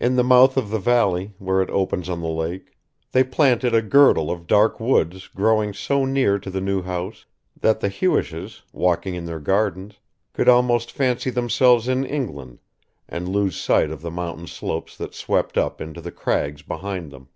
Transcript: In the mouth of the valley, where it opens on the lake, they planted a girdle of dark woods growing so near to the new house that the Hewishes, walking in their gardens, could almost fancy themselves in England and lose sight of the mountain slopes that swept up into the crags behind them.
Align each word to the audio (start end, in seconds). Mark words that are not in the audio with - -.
In 0.00 0.16
the 0.16 0.24
mouth 0.24 0.56
of 0.56 0.70
the 0.70 0.78
valley, 0.80 1.32
where 1.38 1.62
it 1.62 1.70
opens 1.70 2.08
on 2.08 2.20
the 2.20 2.26
lake, 2.26 2.76
they 3.12 3.22
planted 3.22 3.76
a 3.76 3.80
girdle 3.80 4.28
of 4.28 4.48
dark 4.48 4.80
woods 4.80 5.28
growing 5.28 5.72
so 5.72 6.04
near 6.04 6.36
to 6.40 6.50
the 6.50 6.60
new 6.60 6.82
house 6.82 7.26
that 7.60 7.78
the 7.78 7.88
Hewishes, 7.88 8.62
walking 8.72 9.14
in 9.14 9.24
their 9.24 9.38
gardens, 9.38 10.00
could 10.32 10.48
almost 10.48 10.90
fancy 10.90 11.30
themselves 11.30 11.86
in 11.86 12.04
England 12.04 12.58
and 13.08 13.28
lose 13.28 13.54
sight 13.54 13.92
of 13.92 14.02
the 14.02 14.10
mountain 14.10 14.48
slopes 14.48 14.96
that 14.96 15.14
swept 15.14 15.56
up 15.56 15.80
into 15.80 16.00
the 16.00 16.10
crags 16.10 16.62
behind 16.62 17.12
them. 17.12 17.28